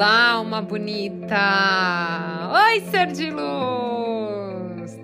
[0.00, 1.36] Olá, alma bonita!
[2.50, 4.09] Oi, ser de luz!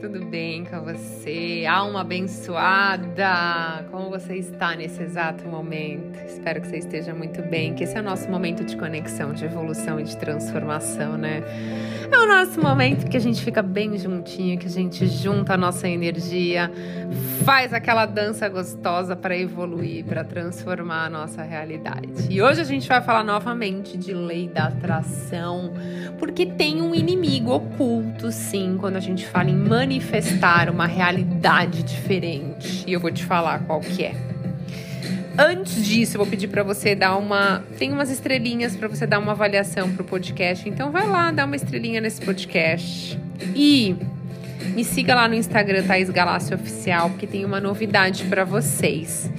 [0.00, 1.64] Tudo bem com você?
[1.66, 3.84] Alma abençoada!
[3.91, 6.19] Como você está nesse exato momento?
[6.27, 9.46] Espero que você esteja muito bem, que esse é o nosso momento de conexão, de
[9.46, 11.42] evolução e de transformação, né?
[12.10, 15.56] É o nosso momento que a gente fica bem juntinho, que a gente junta a
[15.56, 16.70] nossa energia,
[17.44, 22.08] faz aquela dança gostosa para evoluir, para transformar a nossa realidade.
[22.30, 25.72] E hoje a gente vai falar novamente de lei da atração,
[26.19, 29.56] porque tem um inimigo oculto, sim, quando a gente fala em
[29.87, 32.84] manifestar uma realidade diferente.
[32.87, 34.15] E eu vou te falar qual que é.
[35.39, 37.62] Antes disso, eu vou pedir para você dar uma.
[37.78, 40.69] Tem umas estrelinhas para você dar uma avaliação pro podcast.
[40.69, 43.19] Então vai lá, dá uma estrelinha nesse podcast.
[43.55, 43.95] E
[44.75, 49.31] me siga lá no Instagram, Thaís Galácio Oficial, porque tem uma novidade para vocês.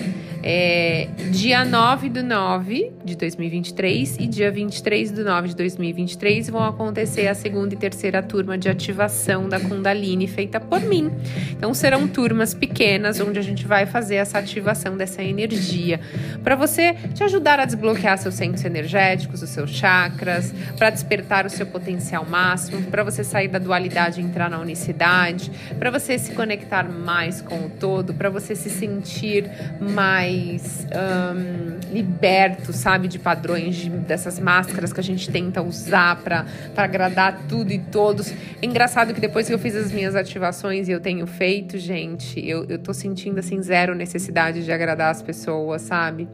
[0.44, 6.64] É, dia 9 do 9 de 2023 e dia 23 do 9 de 2023 vão
[6.64, 11.12] acontecer a segunda e terceira turma de ativação da Kundalini feita por mim.
[11.52, 16.00] Então serão turmas pequenas onde a gente vai fazer essa ativação dessa energia
[16.44, 21.50] para você te ajudar a desbloquear seus centros energéticos, os seus chakras, para despertar o
[21.50, 26.32] seu potencial máximo, para você sair da dualidade e entrar na unicidade, para você se
[26.34, 29.50] conectar mais com o todo, para você se sentir
[29.80, 36.18] mais mais um, liberto, sabe, de padrões, de, dessas máscaras que a gente tenta usar
[36.22, 38.32] para agradar tudo e todos.
[38.62, 42.46] É engraçado que depois que eu fiz as minhas ativações e eu tenho feito, gente,
[42.46, 46.28] eu, eu tô sentindo assim zero necessidade de agradar as pessoas, sabe?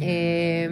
[0.00, 0.68] É,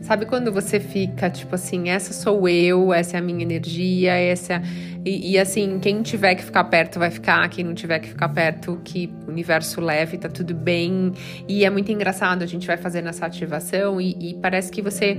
[0.00, 4.62] sabe quando você fica tipo assim, essa sou eu, essa é a minha energia, essa
[5.04, 8.28] e, e, assim, quem tiver que ficar perto vai ficar, quem não tiver que ficar
[8.28, 11.12] perto, que o universo leve, tá tudo bem.
[11.48, 15.18] E é muito engraçado, a gente vai fazendo essa ativação e, e parece que você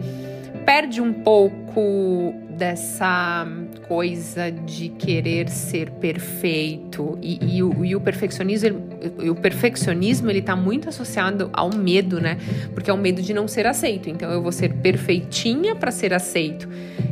[0.65, 3.45] perde um pouco dessa
[3.87, 7.17] coisa de querer ser perfeito.
[7.21, 12.19] E, e, o, e o, perfeccionismo ele, o perfeccionismo ele está muito associado ao medo
[12.19, 12.37] né?
[12.73, 14.09] Porque é o medo de não ser aceito.
[14.09, 16.67] Então eu vou ser perfeitinha para ser aceito.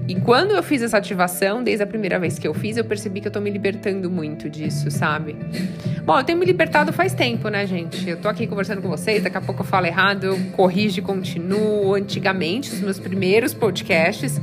[0.08, 3.22] E quando eu fiz essa ativação desde a primeira vez que eu fiz eu percebi
[3.22, 5.36] que eu tô me libertando muito disso sabe?
[6.04, 8.10] Bom eu tenho me libertado faz tempo né gente?
[8.10, 11.02] Eu tô aqui conversando com vocês daqui a pouco eu falo errado eu corrijo e
[11.02, 11.94] continuo.
[11.94, 14.40] Antigamente os meus primeiros podcasts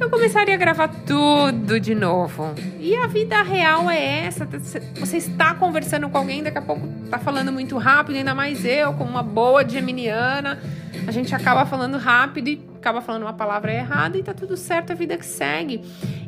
[0.00, 2.54] eu começaria a gravar tudo de novo.
[2.78, 4.46] E a vida real é essa.
[4.94, 8.92] Você está conversando com alguém, daqui a pouco está falando muito rápido, ainda mais eu,
[8.94, 10.60] como uma boa geminiana.
[11.06, 14.92] A gente acaba falando rápido e acaba falando uma palavra errada e tá tudo certo,
[14.92, 15.82] a vida que segue.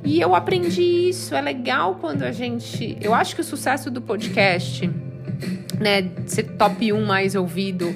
[0.04, 1.34] E eu aprendi isso.
[1.34, 2.98] É legal quando a gente.
[3.00, 4.90] Eu acho que o sucesso do podcast,
[5.78, 7.94] né, ser top 1 mais ouvido.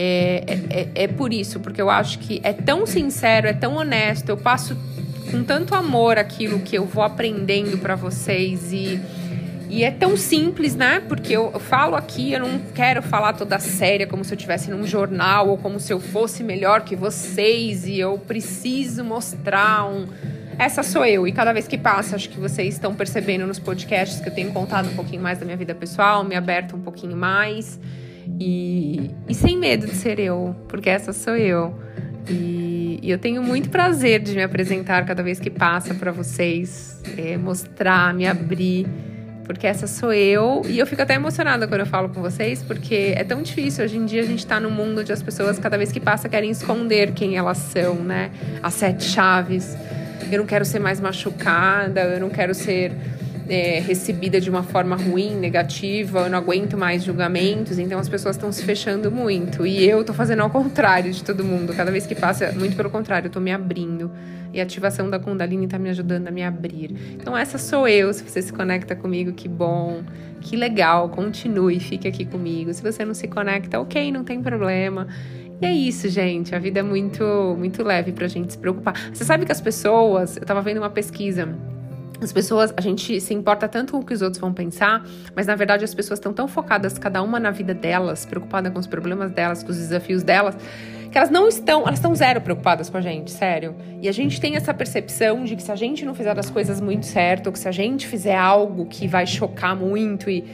[0.00, 4.28] É, é, é, por isso, porque eu acho que é tão sincero, é tão honesto,
[4.28, 4.76] eu passo
[5.30, 9.00] com tanto amor aquilo que eu vou aprendendo para vocês e
[9.70, 11.00] e é tão simples, né?
[11.06, 14.86] Porque eu, falo aqui, eu não quero falar toda séria como se eu estivesse num
[14.86, 20.06] jornal ou como se eu fosse melhor que vocês e eu preciso mostrar um.
[20.58, 21.28] Essa sou eu.
[21.28, 24.52] E cada vez que passa, acho que vocês estão percebendo nos podcasts que eu tenho
[24.52, 27.78] contado um pouquinho mais da minha vida pessoal, me aberto um pouquinho mais.
[28.40, 31.78] E, e sem medo de ser eu, porque essa sou eu.
[32.28, 37.00] E e, eu tenho muito prazer de me apresentar cada vez que passa para vocês,
[37.16, 38.86] é, mostrar, me abrir,
[39.44, 40.62] porque essa sou eu.
[40.66, 43.84] E eu fico até emocionada quando eu falo com vocês, porque é tão difícil.
[43.84, 46.28] Hoje em dia a gente está num mundo onde as pessoas, cada vez que passa,
[46.28, 48.30] querem esconder quem elas são, né?
[48.62, 49.76] As sete chaves.
[50.30, 52.92] Eu não quero ser mais machucada, eu não quero ser
[53.48, 58.36] é, recebida de uma forma ruim, negativa, eu não aguento mais julgamentos, então as pessoas
[58.36, 59.66] estão se fechando muito.
[59.66, 61.72] E eu tô fazendo ao contrário de todo mundo.
[61.74, 64.10] Cada vez que passa, muito pelo contrário, eu tô me abrindo.
[64.52, 66.94] E a ativação da Kundalini tá me ajudando a me abrir.
[67.14, 70.02] Então essa sou eu, se você se conecta comigo, que bom.
[70.40, 72.72] Que legal, continue, fique aqui comigo.
[72.72, 75.06] Se você não se conecta, ok, não tem problema.
[75.60, 76.54] E é isso, gente.
[76.54, 77.24] A vida é muito,
[77.58, 78.94] muito leve pra gente se preocupar.
[79.12, 80.36] Você sabe que as pessoas.
[80.36, 81.48] Eu tava vendo uma pesquisa
[82.20, 85.04] as pessoas, a gente se importa tanto com o que os outros vão pensar,
[85.36, 88.78] mas na verdade as pessoas estão tão focadas, cada uma na vida delas, preocupada com
[88.78, 90.56] os problemas delas, com os desafios delas,
[91.10, 93.74] que elas não estão, elas estão zero preocupadas com a gente, sério.
[94.02, 96.80] E a gente tem essa percepção de que se a gente não fizer as coisas
[96.80, 100.44] muito certo, ou que se a gente fizer algo que vai chocar muito e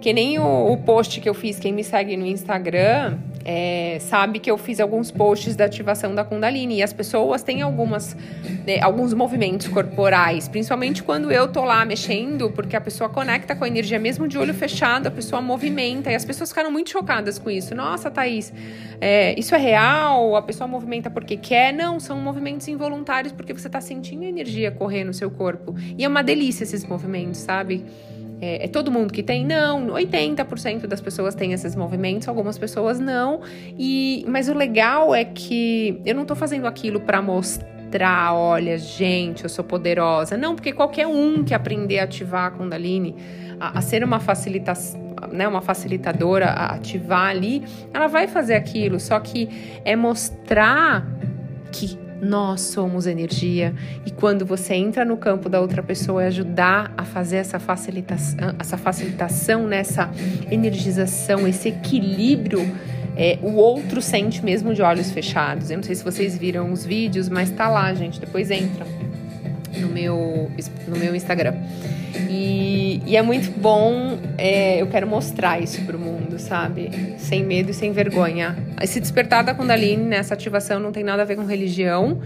[0.00, 4.38] que nem o, o post que eu fiz, quem me segue no Instagram é, sabe
[4.38, 6.76] que eu fiz alguns posts da ativação da Kundalini.
[6.76, 8.16] E as pessoas têm algumas,
[8.66, 13.64] né, alguns movimentos corporais, principalmente quando eu tô lá mexendo, porque a pessoa conecta com
[13.64, 16.10] a energia, mesmo de olho fechado, a pessoa movimenta.
[16.10, 17.74] E as pessoas ficaram muito chocadas com isso.
[17.74, 18.52] Nossa, Thaís,
[19.00, 20.36] é, isso é real?
[20.36, 21.72] A pessoa movimenta porque quer?
[21.72, 25.74] Não, são movimentos involuntários porque você tá sentindo a energia correr no seu corpo.
[25.98, 27.84] E é uma delícia esses movimentos, sabe?
[28.40, 29.44] É, é, todo mundo que tem?
[29.44, 33.40] Não, 80% das pessoas têm esses movimentos, algumas pessoas não.
[33.78, 39.44] E, mas o legal é que eu não tô fazendo aquilo para mostrar, olha, gente,
[39.44, 40.36] eu sou poderosa.
[40.36, 43.14] Não, porque qualquer um que aprender a ativar a Kundalini,
[43.60, 45.00] a, a ser uma facilitação,
[45.32, 48.98] né, uma facilitadora, a ativar ali, ela vai fazer aquilo.
[49.00, 49.48] Só que
[49.84, 51.06] é mostrar
[51.72, 53.74] que nós somos energia
[54.06, 58.54] e quando você entra no campo da outra pessoa é ajudar a fazer essa facilitação,
[58.58, 60.10] essa facilitação nessa
[60.50, 62.60] energização, esse equilíbrio.
[63.16, 65.70] É, o outro sente mesmo de olhos fechados.
[65.70, 68.18] Eu não sei se vocês viram os vídeos, mas tá lá, gente.
[68.18, 68.84] Depois entra
[69.78, 70.50] no meu,
[70.88, 71.54] no meu Instagram.
[72.28, 75.98] E, e é muito bom, é, eu quero mostrar isso pro
[76.34, 76.90] mundo, sabe?
[77.18, 78.56] Sem medo e sem vergonha.
[78.80, 82.20] Esse despertar da Kundalini, nessa ativação, não tem nada a ver com religião.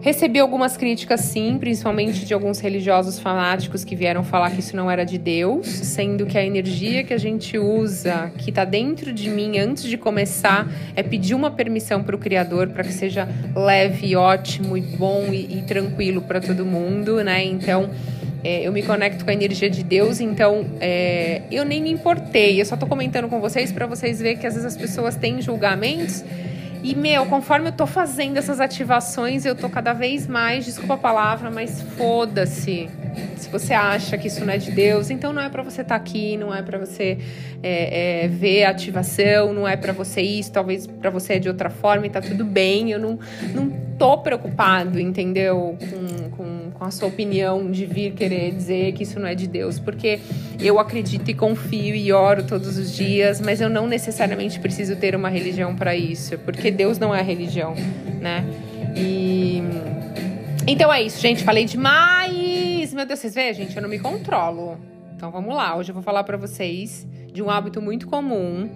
[0.00, 4.90] Recebi algumas críticas, sim, principalmente de alguns religiosos fanáticos que vieram falar que isso não
[4.90, 9.30] era de Deus, sendo que a energia que a gente usa, que está dentro de
[9.30, 14.16] mim antes de começar, é pedir uma permissão para o Criador para que seja leve,
[14.16, 17.44] ótimo e bom e, e tranquilo para todo mundo, né?
[17.44, 17.88] Então.
[18.44, 22.60] É, eu me conecto com a energia de Deus, então é, eu nem me importei.
[22.60, 25.40] Eu só tô comentando com vocês para vocês verem que às vezes as pessoas têm
[25.40, 26.24] julgamentos
[26.82, 30.98] e, meu, conforme eu tô fazendo essas ativações, eu tô cada vez mais, desculpa a
[30.98, 32.88] palavra, mas foda-se.
[33.36, 35.96] Se você acha que isso não é de Deus, então não é para você estar
[35.98, 37.18] tá aqui, não é para você
[37.62, 41.48] é, é, ver a ativação, não é para você isso, talvez para você é de
[41.48, 42.90] outra forma e tá tudo bem.
[42.90, 43.18] Eu não,
[43.54, 45.76] não tô preocupado, entendeu?
[45.78, 49.46] Com, com, com a sua opinião de vir querer dizer que isso não é de
[49.46, 50.20] Deus, porque
[50.60, 55.14] eu acredito e confio e oro todos os dias, mas eu não necessariamente preciso ter
[55.14, 57.74] uma religião para isso, porque Deus não é religião,
[58.20, 58.44] né?
[58.96, 59.62] E
[60.66, 61.42] então é isso, gente.
[61.42, 62.41] Falei demais.
[62.94, 64.78] Meu Deus, vocês veem, gente, eu não me controlo.
[65.16, 65.76] Então vamos lá.
[65.76, 68.68] Hoje eu vou falar para vocês de um hábito muito comum,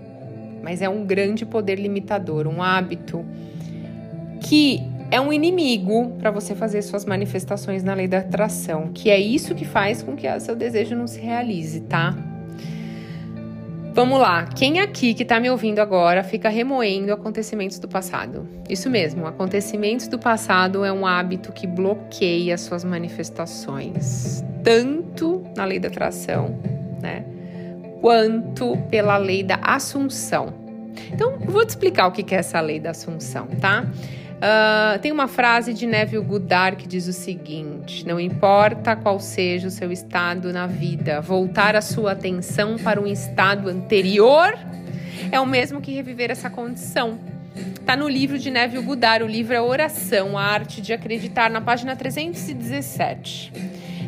[0.63, 3.25] mas é um grande poder limitador, um hábito
[4.41, 9.19] que é um inimigo para você fazer suas manifestações na lei da atração, que é
[9.19, 12.17] isso que faz com que o seu desejo não se realize, tá?
[13.97, 18.47] Vamos lá, quem aqui que está me ouvindo agora fica remoendo acontecimentos do passado?
[18.69, 25.79] Isso mesmo, acontecimentos do passado é um hábito que bloqueia suas manifestações, tanto na lei
[25.79, 26.61] da atração,
[27.01, 27.25] né,
[28.03, 30.53] quanto pela lei da assunção.
[31.11, 33.83] Então, vou te explicar o que é essa lei da assunção, tá?
[34.37, 39.69] Uh, tem uma frase de Neville Goddard que diz o seguinte: Não importa qual seja
[39.69, 44.55] o seu estado na vida, voltar a sua atenção para um estado anterior
[45.31, 47.19] é o mesmo que reviver essa condição.
[47.57, 51.61] Está no livro de Neville Goddard, o livro é Oração, a Arte de Acreditar, na
[51.61, 53.53] página 317.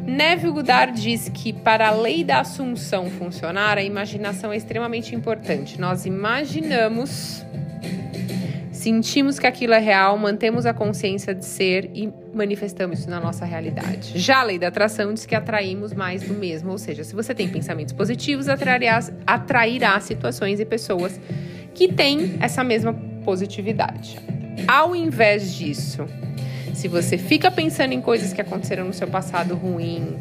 [0.05, 5.81] Neville Goddard diz que para a lei da assunção funcionar, a imaginação é extremamente importante.
[5.81, 7.45] Nós imaginamos
[8.79, 13.45] Sentimos que aquilo é real, mantemos a consciência de ser e manifestamos isso na nossa
[13.45, 14.13] realidade.
[14.15, 17.35] Já a lei da atração diz que atraímos mais do mesmo, ou seja, se você
[17.35, 21.21] tem pensamentos positivos, atrairá, atrairá situações e pessoas
[21.75, 22.95] que têm essa mesma
[23.25, 24.17] positividade.
[24.69, 26.07] Ao invés disso,
[26.73, 30.17] se você fica pensando em coisas que aconteceram no seu passado ruim,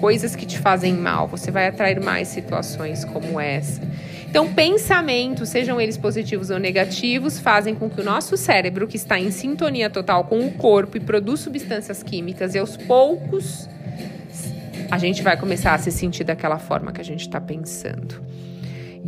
[0.00, 3.80] coisas que te fazem mal, você vai atrair mais situações como essa.
[4.28, 9.18] Então, pensamentos, sejam eles positivos ou negativos, fazem com que o nosso cérebro, que está
[9.18, 13.68] em sintonia total com o corpo e produz substâncias químicas, e aos poucos
[14.90, 18.22] a gente vai começar a se sentir daquela forma que a gente está pensando.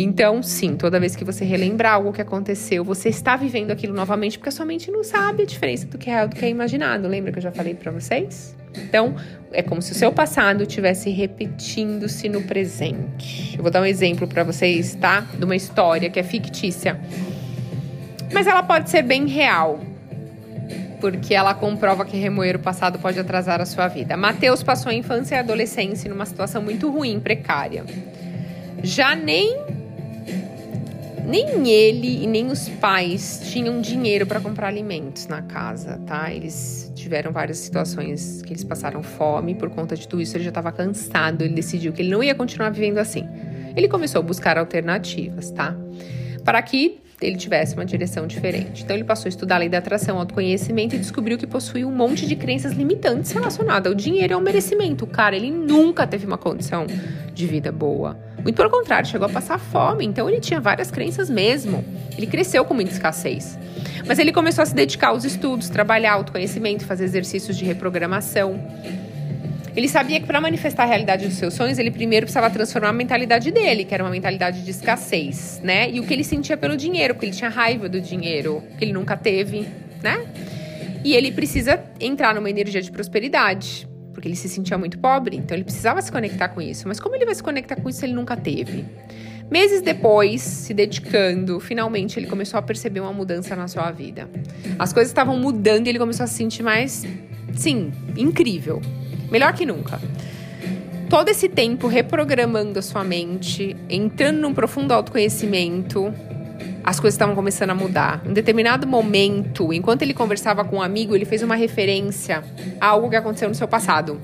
[0.00, 4.38] Então, sim, toda vez que você relembrar algo que aconteceu, você está vivendo aquilo novamente,
[4.38, 6.48] porque a sua mente não sabe a diferença do que é real do que é
[6.48, 7.08] imaginado.
[7.08, 8.56] Lembra que eu já falei para vocês?
[8.76, 9.16] Então,
[9.50, 13.56] é como se o seu passado estivesse repetindo-se no presente.
[13.56, 15.26] Eu vou dar um exemplo para vocês, tá?
[15.36, 17.00] De uma história que é fictícia.
[18.32, 19.80] Mas ela pode ser bem real.
[21.00, 24.16] Porque ela comprova que remoer o passado pode atrasar a sua vida.
[24.16, 27.84] Mateus passou a infância e a adolescência numa situação muito ruim, precária.
[28.84, 29.77] Já nem
[31.28, 36.32] nem ele e nem os pais tinham dinheiro para comprar alimentos na casa, tá?
[36.32, 40.36] Eles tiveram várias situações que eles passaram fome por conta de tudo isso.
[40.36, 43.28] Ele já estava cansado, ele decidiu que ele não ia continuar vivendo assim.
[43.76, 45.76] Ele começou a buscar alternativas, tá?
[46.42, 48.82] Para que ele tivesse uma direção diferente.
[48.82, 51.94] Então ele passou a estudar a lei da atração, autoconhecimento e descobriu que possuía um
[51.94, 55.06] monte de crenças limitantes relacionadas ao dinheiro e ao merecimento.
[55.06, 56.86] Cara, ele nunca teve uma condição
[57.34, 58.27] de vida boa.
[58.48, 61.84] Muito pelo contrário, chegou a passar fome, então ele tinha várias crenças mesmo.
[62.16, 63.58] Ele cresceu com muita escassez.
[64.06, 68.58] Mas ele começou a se dedicar aos estudos, trabalhar autoconhecimento, fazer exercícios de reprogramação.
[69.76, 72.92] Ele sabia que para manifestar a realidade dos seus sonhos, ele primeiro precisava transformar a
[72.94, 75.90] mentalidade dele, que era uma mentalidade de escassez, né?
[75.90, 78.94] E o que ele sentia pelo dinheiro, porque ele tinha raiva do dinheiro, que ele
[78.94, 79.68] nunca teve,
[80.02, 80.26] né?
[81.04, 83.86] E ele precisa entrar numa energia de prosperidade,
[84.18, 86.88] porque ele se sentia muito pobre, então ele precisava se conectar com isso.
[86.88, 88.84] Mas como ele vai se conectar com isso se ele nunca teve?
[89.48, 94.28] Meses depois, se dedicando, finalmente ele começou a perceber uma mudança na sua vida.
[94.76, 97.06] As coisas estavam mudando e ele começou a se sentir mais,
[97.54, 98.82] sim, incrível.
[99.30, 100.00] Melhor que nunca.
[101.08, 106.12] Todo esse tempo reprogramando a sua mente, entrando num profundo autoconhecimento,
[106.84, 108.22] as coisas estavam começando a mudar.
[108.24, 112.42] Em determinado momento, enquanto ele conversava com um amigo, ele fez uma referência
[112.80, 114.20] a algo que aconteceu no seu passado.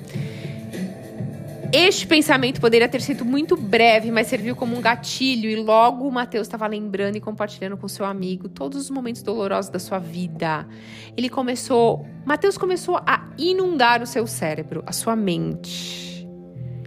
[1.77, 6.13] Este pensamento poderia ter sido muito breve, mas serviu como um gatilho, e logo o
[6.13, 10.69] Mateus estava lembrando e compartilhando com seu amigo todos os momentos dolorosos da sua vida.
[11.17, 12.07] Ele começou.
[12.25, 16.25] Mateus começou a inundar o seu cérebro, a sua mente,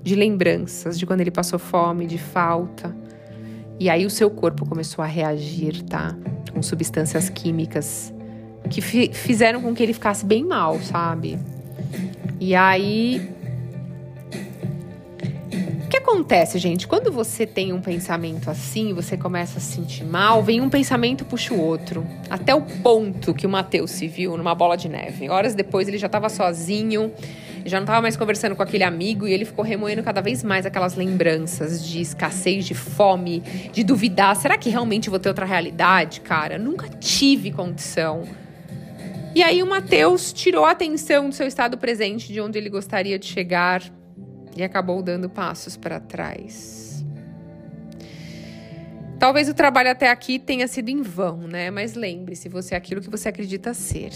[0.01, 2.95] de lembranças de quando ele passou fome, de falta.
[3.79, 6.15] E aí o seu corpo começou a reagir, tá?
[6.53, 8.13] Com substâncias químicas
[8.69, 11.39] que fizeram com que ele ficasse bem mal, sabe?
[12.39, 13.37] E aí
[16.07, 16.87] acontece, gente?
[16.87, 21.25] Quando você tem um pensamento assim, você começa a se sentir mal, vem um pensamento
[21.25, 22.05] puxa o outro.
[22.29, 25.29] Até o ponto que o Matheus se viu numa bola de neve.
[25.29, 27.11] Horas depois ele já estava sozinho,
[27.65, 30.65] já não estava mais conversando com aquele amigo e ele ficou remoendo cada vez mais
[30.65, 33.39] aquelas lembranças de escassez, de fome,
[33.71, 36.57] de duvidar: será que realmente vou ter outra realidade, cara?
[36.57, 38.23] Nunca tive condição.
[39.35, 43.19] E aí o Matheus tirou a atenção do seu estado presente, de onde ele gostaria
[43.19, 43.83] de chegar,
[44.55, 47.05] e acabou dando passos para trás.
[49.19, 51.71] Talvez o trabalho até aqui tenha sido em vão, né?
[51.71, 54.11] Mas lembre-se, você é aquilo que você acredita ser.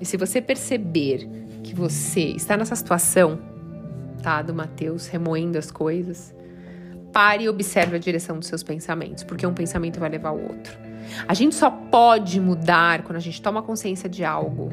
[0.00, 1.28] E se você perceber
[1.66, 3.38] que você está nessa situação,
[4.22, 6.34] tá, do Mateus remoendo as coisas,
[7.12, 10.78] pare e observe a direção dos seus pensamentos, porque um pensamento vai levar ao outro.
[11.26, 14.72] A gente só pode mudar quando a gente toma consciência de algo.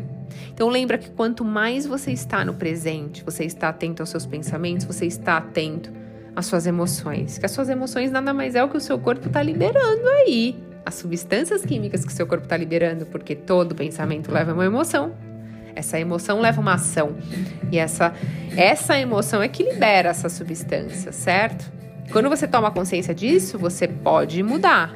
[0.53, 4.85] Então lembra que quanto mais você está no presente, você está atento aos seus pensamentos,
[4.85, 5.91] você está atento
[6.35, 7.37] às suas emoções.
[7.37, 10.55] Que as suas emoções nada mais é o que o seu corpo está liberando aí.
[10.85, 15.13] As substâncias químicas que o seu corpo está liberando, porque todo pensamento leva uma emoção.
[15.75, 17.15] Essa emoção leva uma ação.
[17.71, 18.13] E essa,
[18.55, 21.71] essa emoção é que libera essa substância, certo?
[22.11, 24.93] Quando você toma consciência disso, você pode mudar.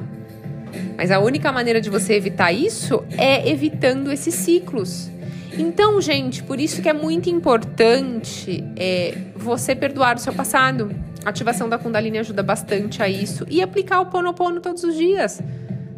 [0.96, 5.10] Mas a única maneira de você evitar isso é evitando esses ciclos.
[5.56, 10.94] Então, gente, por isso que é muito importante é, você perdoar o seu passado.
[11.24, 13.44] A ativação da Kundalini ajuda bastante a isso.
[13.50, 15.40] E aplicar o Ponopono todos os dias,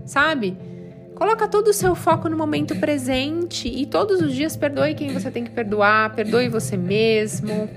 [0.06, 0.56] sabe?
[1.20, 5.30] Coloca todo o seu foco no momento presente e todos os dias perdoe quem você
[5.30, 7.68] tem que perdoar, perdoe você mesmo.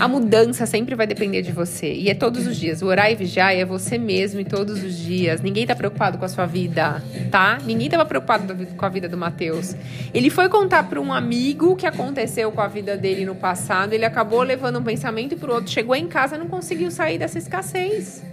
[0.00, 1.92] A mudança sempre vai depender de você.
[1.92, 2.82] E é todos os dias.
[2.82, 5.40] O orar e vigiar é você mesmo e todos os dias.
[5.40, 7.58] Ninguém tá preocupado com a sua vida, tá?
[7.64, 9.76] Ninguém tava preocupado com a vida do Matheus.
[10.12, 13.92] Ele foi contar para um amigo o que aconteceu com a vida dele no passado.
[13.92, 15.70] Ele acabou levando um pensamento pro outro.
[15.70, 18.24] Chegou em casa não conseguiu sair dessa escassez.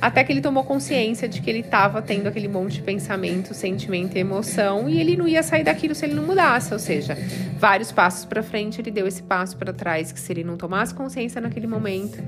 [0.00, 4.16] Até que ele tomou consciência de que ele estava tendo aquele monte de pensamento, sentimento
[4.16, 6.72] e emoção e ele não ia sair daquilo se ele não mudasse.
[6.72, 7.16] Ou seja,
[7.58, 10.94] vários passos para frente, ele deu esse passo para trás que se ele não tomasse
[10.94, 12.22] consciência naquele momento,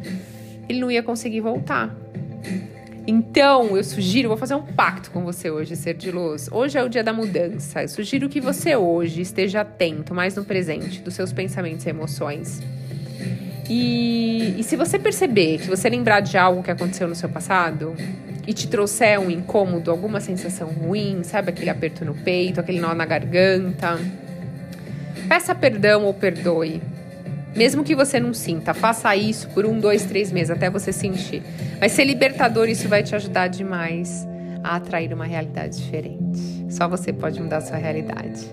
[0.68, 1.94] ele não ia conseguir voltar.
[3.06, 6.48] Então, eu sugiro, vou fazer um pacto com você hoje, ser de luz.
[6.52, 7.82] Hoje é o dia da mudança.
[7.82, 12.60] Eu sugiro que você hoje esteja atento mais no presente dos seus pensamentos e emoções
[13.72, 17.94] e, e se você perceber que você lembrar de algo que aconteceu no seu passado
[18.44, 22.92] e te trouxer um incômodo, alguma sensação ruim, sabe aquele aperto no peito, aquele nó
[22.94, 23.96] na garganta,
[25.28, 26.82] peça perdão ou perdoe.
[27.54, 31.40] Mesmo que você não sinta, faça isso por um, dois, três meses até você sentir.
[31.78, 34.26] Vai ser libertador, isso vai te ajudar demais
[34.64, 36.66] a atrair uma realidade diferente.
[36.68, 38.50] Só você pode mudar a sua realidade.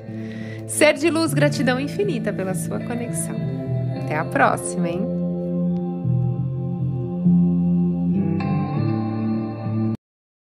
[0.68, 3.57] Ser de luz, gratidão infinita pela sua conexão.
[4.08, 5.17] Até a próxima, hein?